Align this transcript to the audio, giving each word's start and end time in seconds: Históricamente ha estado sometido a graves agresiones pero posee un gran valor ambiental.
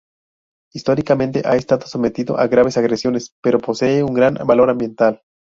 Históricamente 0.73 1.43
ha 1.45 1.55
estado 1.55 1.85
sometido 1.85 2.35
a 2.39 2.47
graves 2.47 2.75
agresiones 2.75 3.35
pero 3.43 3.59
posee 3.59 4.01
un 4.01 4.15
gran 4.15 4.33
valor 4.47 4.71
ambiental. 4.71 5.21